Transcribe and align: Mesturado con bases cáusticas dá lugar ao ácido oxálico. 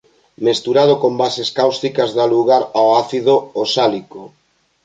Mesturado 0.45 0.93
con 1.03 1.13
bases 1.21 1.49
cáusticas 1.57 2.09
dá 2.17 2.25
lugar 2.35 2.63
ao 2.77 2.87
ácido 3.03 3.33
oxálico. 3.63 4.21